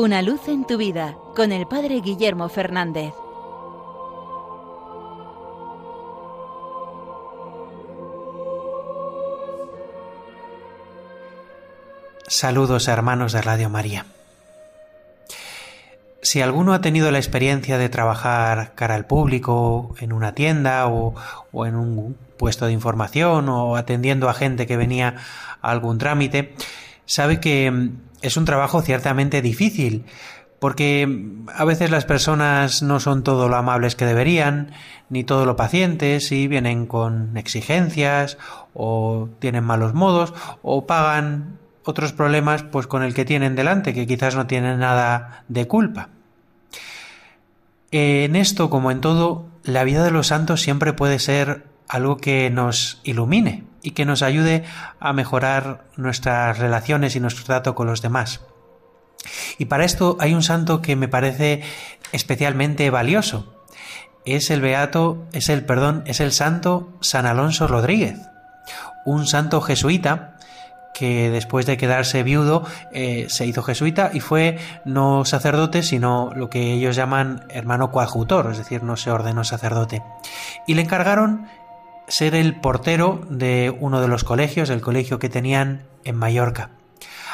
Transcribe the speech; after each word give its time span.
Una 0.00 0.22
luz 0.22 0.46
en 0.46 0.64
tu 0.64 0.76
vida 0.76 1.18
con 1.34 1.50
el 1.50 1.66
Padre 1.66 2.00
Guillermo 2.00 2.48
Fernández. 2.48 3.12
Saludos 12.28 12.86
hermanos 12.86 13.32
de 13.32 13.42
Radio 13.42 13.70
María. 13.70 14.06
Si 16.22 16.42
alguno 16.42 16.74
ha 16.74 16.80
tenido 16.80 17.10
la 17.10 17.18
experiencia 17.18 17.76
de 17.76 17.88
trabajar 17.88 18.76
cara 18.76 18.94
al 18.94 19.06
público, 19.06 19.96
en 19.98 20.12
una 20.12 20.32
tienda 20.32 20.86
o, 20.86 21.16
en 21.66 21.74
un 21.74 22.16
puesto 22.36 22.66
de 22.66 22.72
información 22.72 23.48
o 23.48 23.74
atendiendo 23.74 24.28
a 24.28 24.34
gente 24.34 24.68
que 24.68 24.76
venía 24.76 25.16
a 25.60 25.70
algún 25.72 25.98
trámite, 25.98 26.54
sabe 27.04 27.40
que 27.40 27.90
es 28.22 28.36
un 28.36 28.44
trabajo 28.44 28.82
ciertamente 28.82 29.42
difícil, 29.42 30.04
porque 30.58 31.26
a 31.54 31.64
veces 31.64 31.90
las 31.90 32.04
personas 32.04 32.82
no 32.82 32.98
son 32.98 33.22
todo 33.22 33.48
lo 33.48 33.56
amables 33.56 33.94
que 33.94 34.06
deberían, 34.06 34.72
ni 35.08 35.22
todo 35.24 35.46
lo 35.46 35.56
pacientes, 35.56 36.32
y 36.32 36.48
vienen 36.48 36.86
con 36.86 37.36
exigencias, 37.36 38.38
o 38.74 39.28
tienen 39.38 39.64
malos 39.64 39.94
modos, 39.94 40.34
o 40.62 40.86
pagan 40.86 41.58
otros 41.84 42.12
problemas 42.12 42.64
pues 42.64 42.86
con 42.86 43.02
el 43.02 43.14
que 43.14 43.24
tienen 43.24 43.54
delante, 43.54 43.94
que 43.94 44.06
quizás 44.06 44.34
no 44.34 44.46
tienen 44.46 44.80
nada 44.80 45.44
de 45.48 45.66
culpa. 45.68 46.08
En 47.90 48.36
esto, 48.36 48.68
como 48.68 48.90
en 48.90 49.00
todo, 49.00 49.46
la 49.62 49.84
vida 49.84 50.04
de 50.04 50.10
los 50.10 50.26
santos 50.26 50.60
siempre 50.60 50.92
puede 50.92 51.18
ser 51.18 51.64
algo 51.88 52.18
que 52.18 52.50
nos 52.50 53.00
ilumine 53.04 53.67
y 53.88 53.92
que 53.92 54.04
nos 54.04 54.20
ayude 54.20 54.64
a 55.00 55.14
mejorar 55.14 55.84
nuestras 55.96 56.58
relaciones 56.58 57.16
y 57.16 57.20
nuestro 57.20 57.46
trato 57.46 57.74
con 57.74 57.86
los 57.86 58.02
demás. 58.02 58.42
Y 59.56 59.64
para 59.64 59.86
esto 59.86 60.18
hay 60.20 60.34
un 60.34 60.42
santo 60.42 60.82
que 60.82 60.94
me 60.94 61.08
parece 61.08 61.62
especialmente 62.12 62.90
valioso. 62.90 63.64
Es 64.26 64.50
el 64.50 64.60
beato, 64.60 65.24
es 65.32 65.48
el 65.48 65.64
perdón, 65.64 66.02
es 66.04 66.20
el 66.20 66.32
santo 66.32 66.92
San 67.00 67.24
Alonso 67.24 67.66
Rodríguez, 67.66 68.18
un 69.06 69.26
santo 69.26 69.62
jesuita 69.62 70.36
que 70.92 71.30
después 71.30 71.64
de 71.64 71.78
quedarse 71.78 72.22
viudo 72.22 72.66
eh, 72.92 73.24
se 73.30 73.46
hizo 73.46 73.62
jesuita 73.62 74.10
y 74.12 74.20
fue 74.20 74.58
no 74.84 75.24
sacerdote, 75.24 75.82
sino 75.82 76.30
lo 76.36 76.50
que 76.50 76.74
ellos 76.74 76.94
llaman 76.94 77.46
hermano 77.48 77.90
coadjutor, 77.90 78.50
es 78.52 78.58
decir, 78.58 78.82
no 78.82 78.98
se 78.98 79.10
ordenó 79.10 79.44
sacerdote. 79.44 80.02
Y 80.66 80.74
le 80.74 80.82
encargaron 80.82 81.46
ser 82.08 82.34
el 82.34 82.60
portero 82.60 83.20
de 83.30 83.74
uno 83.78 84.00
de 84.00 84.08
los 84.08 84.24
colegios, 84.24 84.70
el 84.70 84.80
colegio 84.80 85.18
que 85.18 85.28
tenían 85.28 85.84
en 86.04 86.16
Mallorca. 86.16 86.70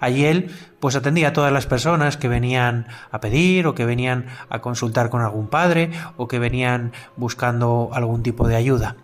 Allí 0.00 0.26
él 0.26 0.54
pues 0.78 0.94
atendía 0.94 1.28
a 1.28 1.32
todas 1.32 1.52
las 1.52 1.66
personas 1.66 2.16
que 2.16 2.28
venían 2.28 2.86
a 3.10 3.20
pedir 3.20 3.66
o 3.66 3.74
que 3.74 3.84
venían 3.84 4.26
a 4.48 4.60
consultar 4.60 5.10
con 5.10 5.22
algún 5.22 5.48
padre 5.48 5.90
o 6.16 6.28
que 6.28 6.38
venían 6.38 6.92
buscando 7.16 7.90
algún 7.92 8.22
tipo 8.22 8.46
de 8.46 8.56
ayuda. 8.56 8.96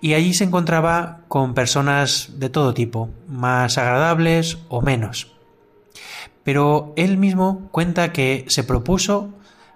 Y 0.00 0.14
allí 0.14 0.34
se 0.34 0.44
encontraba 0.44 1.20
con 1.28 1.54
personas 1.54 2.30
de 2.38 2.50
todo 2.50 2.74
tipo, 2.74 3.10
más 3.28 3.78
agradables 3.78 4.58
o 4.68 4.80
menos. 4.80 5.32
Pero 6.44 6.92
él 6.96 7.18
mismo 7.18 7.68
cuenta 7.70 8.12
que 8.12 8.44
se 8.48 8.64
propuso 8.64 9.30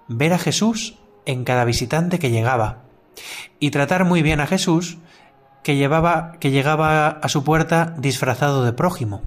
ver 0.07 0.33
a 0.33 0.39
Jesús 0.39 0.95
en 1.25 1.43
cada 1.43 1.65
visitante 1.65 2.19
que 2.19 2.31
llegaba 2.31 2.82
y 3.59 3.71
tratar 3.71 4.05
muy 4.05 4.21
bien 4.21 4.39
a 4.39 4.47
Jesús 4.47 4.97
que 5.63 5.75
llevaba 5.75 6.33
que 6.39 6.51
llegaba 6.51 7.07
a 7.07 7.29
su 7.29 7.43
puerta 7.43 7.95
disfrazado 7.97 8.63
de 8.65 8.73
prójimo. 8.73 9.21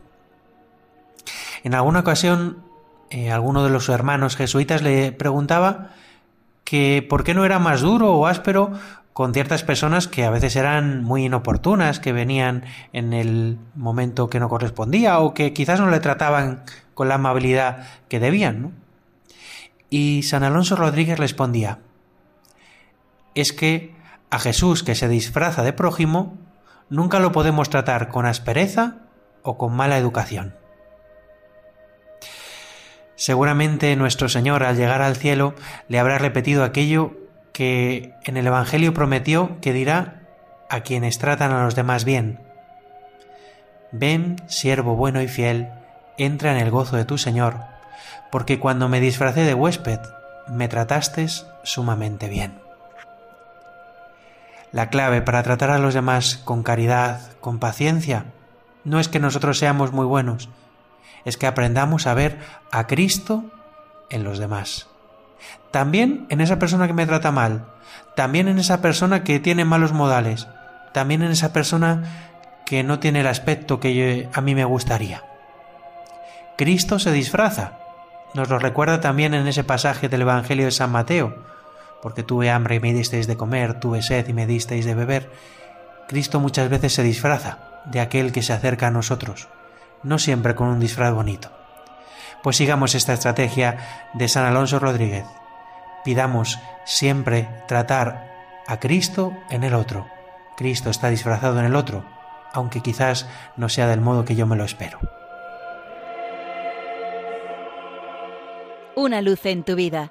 En 1.65 1.75
alguna 1.75 2.01
ocasión, 2.01 2.63
eh, 3.11 3.33
alguno 3.33 3.65
de 3.65 3.71
los 3.71 3.89
hermanos 3.89 4.37
jesuitas 4.37 4.83
le 4.83 5.13
preguntaba 5.13 5.91
que 6.65 7.07
por 7.09 7.25
qué 7.25 7.35
no 7.35 7.45
era 7.45 7.59
más 7.59 7.81
duro 7.81 8.13
o 8.13 8.27
áspero 8.27 8.73
con 9.13 9.33
ciertas 9.33 9.63
personas 9.63 10.09
que 10.09 10.25
a 10.25 10.31
veces 10.31 10.57
eran 10.57 11.03
muy 11.03 11.25
inoportunas, 11.25 12.01
que 12.01 12.13
venían 12.13 12.65
en 12.93 13.15
el 13.15 13.57
momento 13.75 14.29
que 14.29 14.41
no 14.41 14.51
correspondía 14.51 15.21
o 15.21 15.33
que 15.33 15.55
quizás 15.55 15.81
no 15.81 15.89
le 15.89 16.01
trataban 16.01 16.65
con 16.93 17.09
la 17.09 17.15
amabilidad 17.15 17.87
que 18.09 18.21
debían. 18.21 18.75
Y 19.89 20.23
San 20.25 20.43
Alonso 20.43 20.77
Rodríguez 20.77 21.19
respondía, 21.19 21.79
es 23.37 23.53
que 23.53 23.95
a 24.31 24.41
Jesús 24.41 24.83
que 24.83 24.97
se 24.97 25.09
disfraza 25.09 25.63
de 25.63 25.73
prójimo 25.73 26.39
nunca 26.89 27.21
lo 27.21 27.33
podemos 27.33 27.71
tratar 27.71 28.09
con 28.09 28.27
aspereza 28.27 28.97
o 29.43 29.57
con 29.57 29.73
mala 29.73 29.99
educación. 29.99 30.57
Seguramente 33.15 33.95
nuestro 33.97 34.29
Señor 34.29 34.65
al 34.65 34.77
llegar 34.77 35.03
al 35.03 35.17
cielo 35.17 35.55
le 35.89 35.99
habrá 35.99 36.19
repetido 36.19 36.65
aquello 36.65 37.17
que 37.53 38.13
en 38.25 38.37
el 38.37 38.47
Evangelio 38.47 38.93
prometió 38.93 39.59
que 39.61 39.73
dirá 39.73 40.23
a 40.69 40.81
quienes 40.81 41.19
tratan 41.19 41.53
a 41.53 41.65
los 41.65 41.75
demás 41.75 42.05
bien. 42.05 42.41
Ven, 43.93 44.37
siervo 44.49 44.97
bueno 44.97 45.23
y 45.23 45.29
fiel, 45.29 45.69
entra 46.19 46.53
en 46.53 46.59
el 46.59 46.71
gozo 46.71 46.97
de 46.97 47.05
tu 47.05 47.19
Señor, 47.19 47.61
porque 48.31 48.59
cuando 48.59 48.89
me 48.89 49.01
disfracé 49.01 49.43
de 49.43 49.55
huésped, 49.55 50.01
me 50.49 50.69
trataste 50.69 51.27
sumamente 51.63 52.29
bien. 52.29 52.66
La 54.73 54.91
clave 54.91 55.23
para 55.23 55.43
tratar 55.43 55.71
a 55.71 55.79
los 55.79 55.95
demás 55.95 56.41
con 56.45 56.63
caridad, 56.63 57.33
con 57.41 57.59
paciencia, 57.59 58.27
no 58.85 59.01
es 59.01 59.09
que 59.09 59.21
nosotros 59.21 59.59
seamos 59.59 59.93
muy 59.93 60.07
buenos, 60.07 60.49
es 61.25 61.37
que 61.37 61.47
aprendamos 61.47 62.07
a 62.07 62.15
ver 62.15 62.39
a 62.71 62.87
Cristo 62.87 63.45
en 64.11 64.25
los 64.25 64.39
demás. 64.39 64.89
También 65.71 66.27
en 66.31 66.41
esa 66.41 66.59
persona 66.59 66.87
que 66.87 66.93
me 66.93 67.07
trata 67.07 67.33
mal, 67.33 67.67
también 68.15 68.49
en 68.49 68.59
esa 68.59 68.81
persona 68.81 69.25
que 69.25 69.41
tiene 69.41 69.65
malos 69.65 69.93
modales, 69.93 70.49
también 70.93 71.23
en 71.23 71.31
esa 71.31 71.53
persona 71.53 72.05
que 72.65 72.83
no 72.83 72.99
tiene 72.99 73.21
el 73.21 73.27
aspecto 73.27 73.81
que 73.81 74.29
a 74.33 74.41
mí 74.41 74.55
me 74.55 74.65
gustaría. 74.65 75.23
Cristo 76.57 76.99
se 76.99 77.13
disfraza. 77.13 77.79
Nos 78.35 78.49
lo 78.49 78.59
recuerda 78.59 79.01
también 79.01 79.35
en 79.35 79.47
ese 79.47 79.65
pasaje 79.65 80.09
del 80.09 80.23
Evangelio 80.23 80.65
de 80.65 80.71
San 80.71 80.91
Mateo, 80.91 81.37
porque 82.03 82.23
tuve 82.23 82.51
hambre 82.51 82.77
y 82.77 82.81
me 82.81 82.93
disteis 82.93 83.27
de 83.27 83.37
comer, 83.37 83.81
tuve 83.81 84.03
sed 84.03 84.29
y 84.29 84.33
me 84.33 84.47
disteis 84.47 84.85
de 84.85 84.95
beber. 84.95 85.31
Cristo 86.09 86.41
muchas 86.41 86.69
veces 86.69 86.95
se 86.95 87.03
disfraza 87.03 87.59
de 87.87 88.01
aquel 88.01 88.33
que 88.33 88.43
se 88.43 88.53
acerca 88.53 88.89
a 88.89 88.91
nosotros, 88.91 89.49
no 90.03 90.19
siempre 90.19 90.55
con 90.55 90.69
un 90.69 90.81
disfraz 90.81 91.13
bonito. 91.13 91.51
Pues 92.43 92.57
sigamos 92.57 92.95
esta 92.95 93.13
estrategia 93.13 94.11
de 94.15 94.29
San 94.29 94.45
Alonso 94.45 94.79
Rodríguez. 94.79 95.25
Pidamos 96.05 96.59
siempre 96.85 97.49
tratar 97.67 98.33
a 98.67 98.79
Cristo 98.79 99.33
en 99.51 99.65
el 99.65 99.75
otro. 99.75 100.07
Cristo 100.57 100.91
está 100.91 101.09
disfrazado 101.09 101.59
en 101.59 101.67
el 101.67 101.75
otro, 101.75 102.05
aunque 102.53 102.81
quizás 102.81 103.27
no 103.57 103.69
sea 103.69 103.89
del 103.89 104.01
modo 104.01 104.25
que 104.25 104.37
yo 104.37 104.47
me 104.47 104.57
lo 104.57 104.65
espero. 104.65 105.01
Una 108.95 109.21
luz 109.21 109.45
en 109.45 109.63
tu 109.63 109.77
vida 109.77 110.11